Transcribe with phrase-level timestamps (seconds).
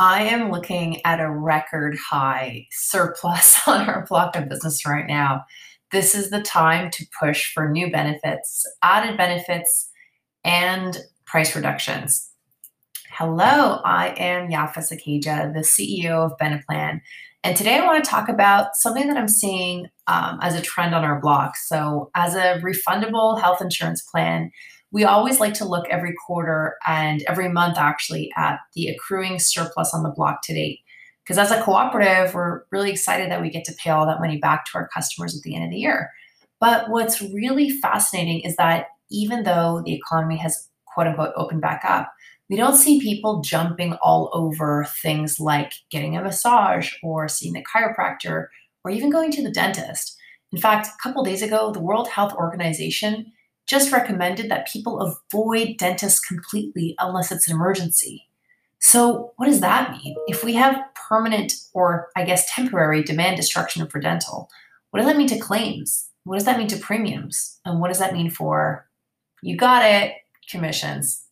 [0.00, 5.44] I am looking at a record high surplus on our block of business right now.
[5.90, 9.90] This is the time to push for new benefits, added benefits,
[10.44, 12.30] and price reductions.
[13.10, 17.00] Hello, I am Yafa Sakkejha, the CEO of Beneplan.
[17.42, 20.94] And today I want to talk about something that I'm seeing um, as a trend
[20.94, 21.56] on our block.
[21.56, 24.50] So, as a refundable health insurance plan,
[24.90, 29.92] we always like to look every quarter and every month actually at the accruing surplus
[29.92, 30.80] on the block to date.
[31.22, 34.38] Because as a cooperative, we're really excited that we get to pay all that money
[34.38, 36.10] back to our customers at the end of the year.
[36.58, 41.84] But what's really fascinating is that even though the economy has quote unquote opened back
[41.84, 42.10] up,
[42.48, 47.62] we don't see people jumping all over things like getting a massage or seeing a
[47.62, 48.46] chiropractor
[48.84, 50.16] or even going to the dentist.
[50.50, 53.30] In fact, a couple days ago, the World Health Organization
[53.68, 58.28] just recommended that people avoid dentists completely unless it's an emergency.
[58.80, 60.16] So, what does that mean?
[60.26, 64.48] If we have permanent or, I guess, temporary demand destruction for dental,
[64.90, 66.08] what does that mean to claims?
[66.24, 67.60] What does that mean to premiums?
[67.64, 68.88] And what does that mean for,
[69.42, 70.14] you got it,
[70.48, 71.24] commissions?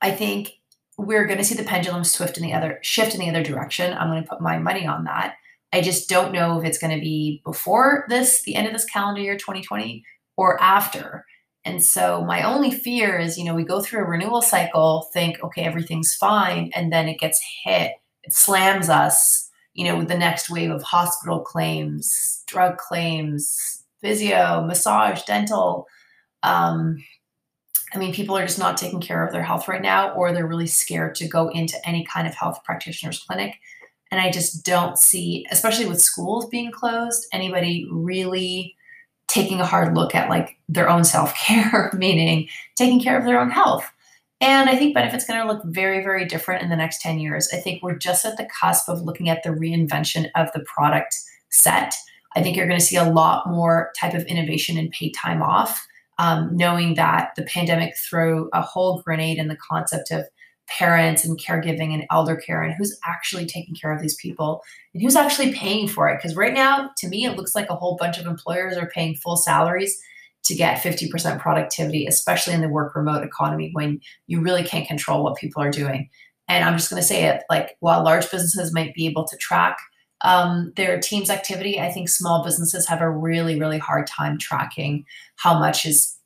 [0.00, 0.58] I think
[0.98, 3.96] we're going to see the pendulum swift in the other shift in the other direction.
[3.96, 5.34] I'm going to put my money on that.
[5.72, 8.84] I just don't know if it's going to be before this, the end of this
[8.84, 10.04] calendar year 2020,
[10.36, 11.24] or after.
[11.64, 15.42] And so my only fear is, you know, we go through a renewal cycle, think,
[15.44, 17.92] okay, everything's fine, and then it gets hit,
[18.24, 24.64] it slams us, you know, with the next wave of hospital claims, drug claims, physio,
[24.66, 25.86] massage, dental.
[26.42, 26.96] Um,
[27.94, 30.46] I mean, people are just not taking care of their health right now, or they're
[30.46, 33.54] really scared to go into any kind of health practitioner's clinic.
[34.10, 38.74] And I just don't see, especially with schools being closed, anybody really
[39.32, 43.50] taking a hard look at like their own self-care meaning taking care of their own
[43.50, 43.90] health.
[44.40, 47.48] And i think benefits going to look very very different in the next 10 years.
[47.52, 51.16] I think we're just at the cusp of looking at the reinvention of the product
[51.50, 51.94] set.
[52.34, 55.42] I think you're going to see a lot more type of innovation in paid time
[55.42, 55.86] off
[56.18, 60.26] um, knowing that the pandemic threw a whole grenade in the concept of
[60.68, 64.62] parents and caregiving and elder care and who's actually taking care of these people
[64.94, 66.16] and who's actually paying for it.
[66.16, 69.14] Because right now, to me, it looks like a whole bunch of employers are paying
[69.16, 70.00] full salaries
[70.44, 75.22] to get 50% productivity, especially in the work remote economy when you really can't control
[75.22, 76.08] what people are doing.
[76.48, 79.36] And I'm just going to say it like while large businesses might be able to
[79.36, 79.78] track
[80.22, 85.04] um, their team's activity, I think small businesses have a really, really hard time tracking
[85.36, 86.16] how much is,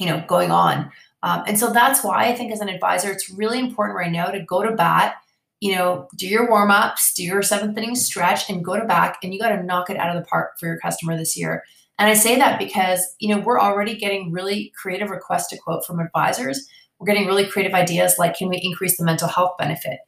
[0.00, 0.90] you know, going on.
[1.26, 4.26] Um, and so that's why I think as an advisor, it's really important right now
[4.26, 5.16] to go to bat,
[5.58, 9.18] you know, do your warm ups, do your seventh inning stretch, and go to back,
[9.24, 11.64] and you got to knock it out of the park for your customer this year.
[11.98, 15.84] And I say that because, you know, we're already getting really creative requests to quote
[15.84, 16.64] from advisors.
[17.00, 19.98] We're getting really creative ideas like, can we increase the mental health benefit?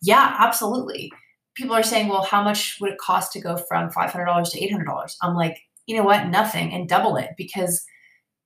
[0.00, 1.10] Yeah, absolutely.
[1.56, 4.12] People are saying, well, how much would it cost to go from $500
[4.52, 5.16] to $800?
[5.22, 6.28] I'm like, you know what?
[6.28, 7.84] Nothing and double it because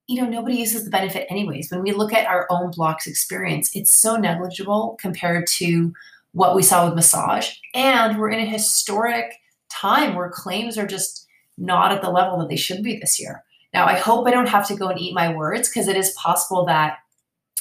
[0.08, 1.70] you know, nobody uses the benefit anyways.
[1.70, 5.92] When we look at our own blocks experience, it's so negligible compared to
[6.32, 7.50] what we saw with massage.
[7.74, 9.34] And we're in a historic
[9.70, 11.26] time where claims are just
[11.56, 13.44] not at the level that they should be this year.
[13.72, 16.10] Now, I hope I don't have to go and eat my words because it is
[16.10, 16.98] possible that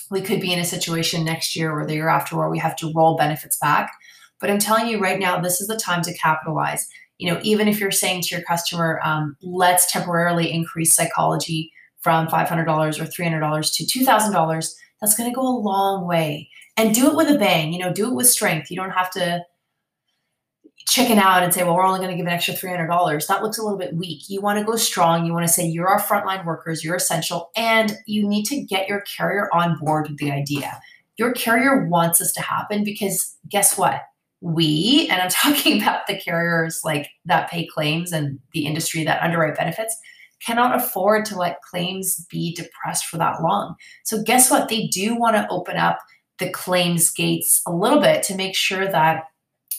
[0.10, 2.76] we could be in a situation next year or the year after where we have
[2.78, 3.92] to roll benefits back.
[4.40, 6.88] But I'm telling you right now, this is the time to capitalize.
[7.18, 12.28] You know, even if you're saying to your customer, um, let's temporarily increase psychology from
[12.28, 16.50] $500 or $300 to $2,000, that's going to go a long way.
[16.78, 18.72] And do it with a bang, you know, do it with strength.
[18.72, 19.44] You don't have to
[20.88, 23.28] chicken out and say, well, we're only going to give an extra $300.
[23.28, 24.24] That looks a little bit weak.
[24.30, 25.26] You want to go strong.
[25.26, 28.88] You want to say, you're our frontline workers, you're essential, and you need to get
[28.88, 30.80] your carrier on board with the idea.
[31.18, 34.02] Your carrier wants this to happen because guess what?
[34.42, 39.22] We, and I'm talking about the carriers like that pay claims and the industry that
[39.22, 39.96] underwrite benefits,
[40.46, 43.76] cannot afford to let claims be depressed for that long.
[44.04, 44.70] So, guess what?
[44.70, 46.00] They do want to open up
[46.40, 49.26] the claims gates a little bit to make sure that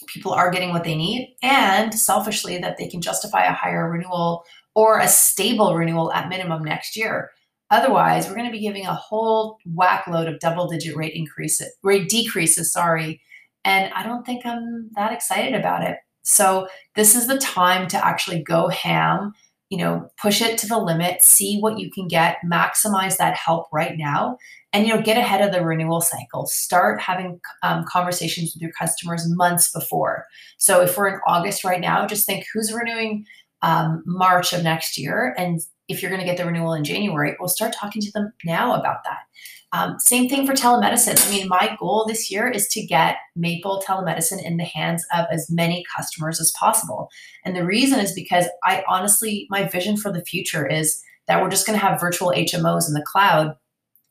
[0.07, 4.43] people are getting what they need and selfishly that they can justify a higher renewal
[4.75, 7.29] or a stable renewal at minimum next year.
[7.69, 11.71] Otherwise, we're going to be giving a whole whack load of double digit rate increases,
[11.83, 13.21] rate decreases, sorry.
[13.65, 15.97] And I don't think I'm that excited about it.
[16.21, 19.33] So, this is the time to actually go ham
[19.73, 23.65] you know push it to the limit see what you can get maximize that help
[23.73, 24.37] right now
[24.71, 26.45] and you know get ahead of the renewal cycle.
[26.45, 30.27] Start having um, conversations with your customers months before.
[30.59, 33.25] So if we're in august right now just think who's renewing
[33.63, 37.35] um, march of next year and if you're going to get the renewal in january
[37.39, 39.19] we'll start talking to them now about that
[39.73, 41.17] Um, same thing for telemedicine.
[41.25, 45.25] I mean, my goal this year is to get Maple telemedicine in the hands of
[45.31, 47.09] as many customers as possible.
[47.43, 51.49] And the reason is because I honestly, my vision for the future is that we're
[51.49, 53.55] just going to have virtual HMOs in the cloud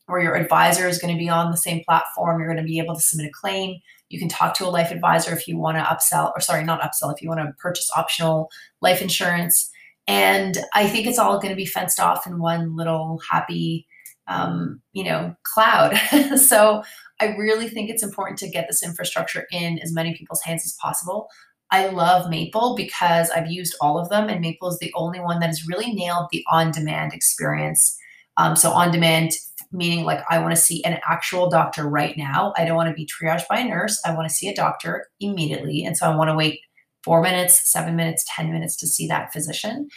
[0.07, 2.41] where your advisor is going to be on the same platform.
[2.41, 3.77] You're going to be able to submit a claim.
[4.09, 6.83] You can talk to a life advisor if you want to upsell, or sorry, not
[6.83, 9.71] upsell, if you want to purchase optional life insurance.
[10.07, 13.87] And I think it's all going to be fenced off in one little happy
[14.29, 15.97] um, you know, cloud.
[16.37, 16.83] so
[17.21, 20.77] I really think it's important to get this infrastructure in as many people's hands as
[20.81, 21.29] possible.
[21.71, 25.41] I love Maple because I've used all of them, and Maple is the only one
[25.41, 27.97] that has really nailed the on demand experience.
[28.37, 29.33] Um, so, on demand,
[29.73, 32.53] meaning like I want to see an actual doctor right now.
[32.59, 34.01] I don't want to be triaged by a nurse.
[34.05, 35.83] I want to see a doctor immediately.
[35.85, 36.61] And so, I want to wait
[37.05, 39.89] four minutes, seven minutes, 10 minutes to see that physician.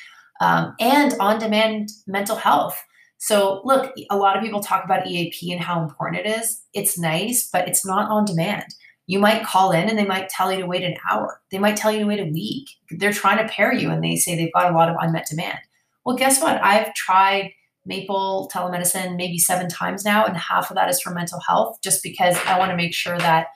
[0.41, 2.81] Um, and on demand mental health.
[3.17, 6.61] So, look, a lot of people talk about EAP and how important it is.
[6.73, 8.65] It's nice, but it's not on demand.
[9.07, 11.39] You might call in and they might tell you to wait an hour.
[11.51, 12.67] They might tell you to wait a week.
[12.91, 15.59] They're trying to pair you and they say they've got a lot of unmet demand.
[16.05, 16.61] Well, guess what?
[16.63, 17.51] I've tried
[17.85, 22.01] Maple telemedicine maybe seven times now, and half of that is for mental health, just
[22.01, 23.47] because I want to make sure that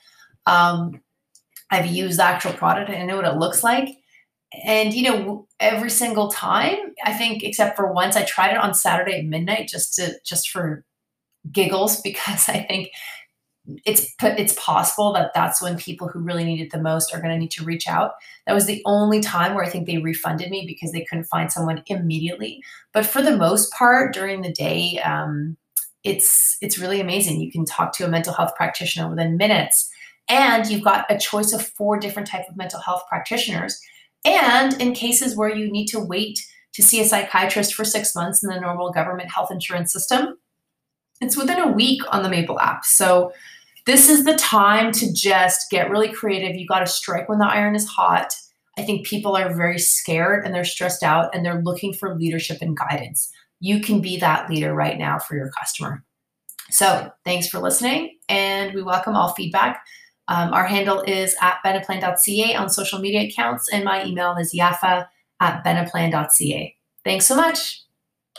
[0.45, 1.01] um,
[1.71, 3.89] I've used the actual product I know what it looks like.
[4.65, 8.73] And you know every single time i think except for once i tried it on
[8.73, 10.83] saturday at midnight just to just for
[11.51, 12.89] giggles because i think
[13.85, 17.33] it's it's possible that that's when people who really need it the most are going
[17.33, 18.13] to need to reach out.
[18.47, 21.51] That was the only time where i think they refunded me because they couldn't find
[21.51, 22.63] someone immediately.
[22.93, 25.57] But for the most part during the day um,
[26.03, 27.41] it's it's really amazing.
[27.41, 29.89] You can talk to a mental health practitioner within minutes
[30.29, 33.81] and you've got a choice of four different type of mental health practitioners
[34.25, 38.43] and in cases where you need to wait to see a psychiatrist for six months
[38.43, 40.37] in the normal government health insurance system,
[41.21, 42.85] it's within a week on the Maple app.
[42.85, 43.33] So
[43.85, 46.55] this is the time to just get really creative.
[46.55, 48.35] You got to strike when the iron is hot.
[48.77, 52.59] I think people are very scared and they're stressed out and they're looking for leadership
[52.61, 53.31] and guidance.
[53.59, 56.03] You can be that leader right now for your customer.
[56.71, 59.81] So, thanks for listening, and we welcome all feedback.
[60.29, 65.07] Um, our handle is at beneplan.ca on social media accounts, and my email is yafa
[65.41, 66.75] at beneplan.ca.
[67.03, 67.83] Thanks so much.